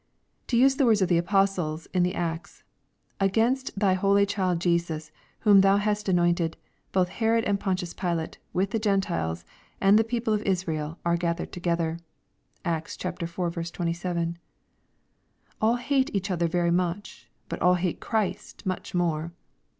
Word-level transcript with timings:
To 0.47 0.57
use 0.57 0.77
the 0.77 0.85
words 0.87 1.03
of 1.03 1.09
the 1.09 1.19
apostles 1.19 1.85
in 1.93 2.01
the 2.01 2.15
Acts:" 2.15 2.63
Against 3.21 3.77
thy 3.79 3.93
holy 3.93 4.25
child 4.25 4.59
Jesus, 4.59 5.11
whom 5.41 5.61
thou 5.61 5.77
hast 5.77 6.09
anointed, 6.09 6.57
both 6.91 7.09
Herod 7.09 7.43
and 7.43 7.59
Pontius 7.59 7.93
Pilate, 7.93 8.39
with 8.51 8.71
the 8.71 8.79
Gentiles, 8.79 9.45
and 9.79 9.99
the 9.99 10.03
people 10.03 10.33
of 10.33 10.41
Israel, 10.41 10.97
are 11.05 11.17
gathered 11.17 11.51
together." 11.51 11.99
(Acts 12.65 12.97
iv. 13.05 13.19
27.) 13.19 14.39
All 15.61 15.75
hate 15.75 16.09
each 16.15 16.31
other 16.31 16.47
very 16.47 16.71
much, 16.71 17.29
but 17.47 17.61
all 17.61 17.75
hate 17.75 17.99
Christ 17.99 18.65
much 18.65 18.95
more. 18.95 19.33